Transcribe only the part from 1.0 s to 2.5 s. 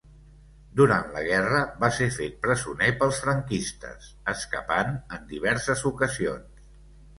la guerra va ser fet